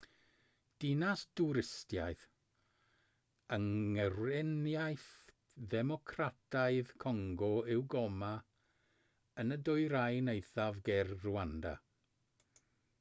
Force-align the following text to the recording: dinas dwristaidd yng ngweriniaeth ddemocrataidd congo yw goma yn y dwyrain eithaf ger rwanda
dinas 0.83 1.23
dwristaidd 1.39 2.23
yng 3.57 3.67
ngweriniaeth 3.97 5.05
ddemocrataidd 5.73 6.95
congo 7.05 7.51
yw 7.77 7.83
goma 7.95 8.31
yn 9.45 9.57
y 9.59 9.59
dwyrain 9.71 10.33
eithaf 10.35 10.81
ger 10.89 11.13
rwanda 11.29 11.75